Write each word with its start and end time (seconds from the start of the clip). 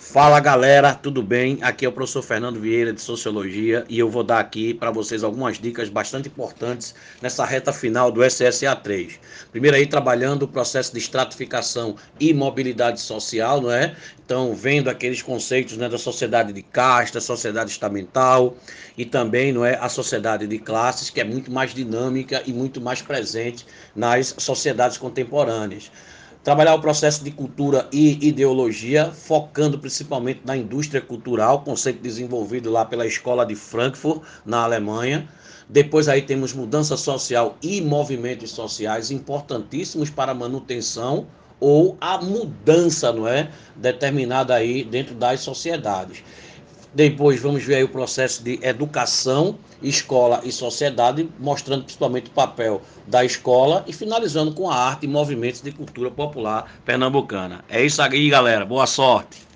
Fala 0.00 0.38
galera, 0.38 0.94
tudo 0.94 1.24
bem? 1.24 1.58
Aqui 1.60 1.84
é 1.84 1.88
o 1.88 1.92
professor 1.92 2.22
Fernando 2.22 2.60
Vieira 2.60 2.92
de 2.92 3.00
Sociologia 3.00 3.84
e 3.88 3.98
eu 3.98 4.08
vou 4.08 4.22
dar 4.22 4.38
aqui 4.38 4.72
para 4.72 4.92
vocês 4.92 5.24
algumas 5.24 5.58
dicas 5.58 5.88
bastante 5.88 6.28
importantes 6.28 6.94
nessa 7.20 7.44
reta 7.44 7.72
final 7.72 8.12
do 8.12 8.22
SSA 8.24 8.76
3. 8.76 9.18
Primeiro 9.50 9.76
aí 9.76 9.88
trabalhando 9.88 10.44
o 10.44 10.48
processo 10.48 10.92
de 10.92 11.00
estratificação 11.00 11.96
e 12.20 12.32
mobilidade 12.32 13.00
social, 13.00 13.60
não 13.60 13.72
é? 13.72 13.96
Então, 14.24 14.54
vendo 14.54 14.88
aqueles 14.88 15.20
conceitos 15.20 15.76
né, 15.76 15.88
da 15.88 15.98
sociedade 15.98 16.52
de 16.52 16.62
casta, 16.62 17.20
sociedade 17.20 17.72
estamental 17.72 18.56
e 18.96 19.04
também 19.04 19.52
não 19.52 19.64
é 19.64 19.76
a 19.80 19.88
sociedade 19.88 20.46
de 20.46 20.58
classes, 20.60 21.10
que 21.10 21.20
é 21.20 21.24
muito 21.24 21.50
mais 21.50 21.74
dinâmica 21.74 22.40
e 22.46 22.52
muito 22.52 22.80
mais 22.80 23.02
presente 23.02 23.66
nas 23.96 24.32
sociedades 24.38 24.96
contemporâneas 24.96 25.90
trabalhar 26.42 26.74
o 26.74 26.80
processo 26.80 27.22
de 27.22 27.30
cultura 27.30 27.88
e 27.92 28.26
ideologia, 28.26 29.12
focando 29.12 29.78
principalmente 29.78 30.40
na 30.44 30.56
indústria 30.56 31.00
cultural, 31.00 31.62
conceito 31.62 32.00
desenvolvido 32.00 32.70
lá 32.70 32.84
pela 32.84 33.06
Escola 33.06 33.44
de 33.44 33.54
Frankfurt, 33.54 34.22
na 34.46 34.62
Alemanha. 34.62 35.28
Depois 35.68 36.08
aí 36.08 36.22
temos 36.22 36.52
mudança 36.52 36.96
social 36.96 37.56
e 37.62 37.80
movimentos 37.80 38.50
sociais 38.50 39.10
importantíssimos 39.10 40.08
para 40.08 40.32
a 40.32 40.34
manutenção 40.34 41.26
ou 41.60 41.96
a 42.00 42.18
mudança, 42.18 43.12
não 43.12 43.26
é, 43.26 43.50
determinada 43.76 44.54
aí 44.54 44.84
dentro 44.84 45.14
das 45.14 45.40
sociedades. 45.40 46.22
Depois 46.94 47.40
vamos 47.40 47.64
ver 47.64 47.84
o 47.84 47.88
processo 47.88 48.42
de 48.42 48.58
educação, 48.62 49.58
escola 49.82 50.40
e 50.44 50.50
sociedade, 50.50 51.28
mostrando 51.38 51.84
principalmente 51.84 52.28
o 52.28 52.32
papel 52.32 52.82
da 53.06 53.24
escola 53.24 53.84
e 53.86 53.92
finalizando 53.92 54.52
com 54.52 54.70
a 54.70 54.74
arte 54.74 55.04
e 55.04 55.08
movimentos 55.08 55.60
de 55.60 55.70
cultura 55.70 56.10
popular 56.10 56.80
pernambucana. 56.84 57.64
É 57.68 57.84
isso 57.84 58.00
aí, 58.00 58.28
galera. 58.28 58.64
Boa 58.64 58.86
sorte. 58.86 59.47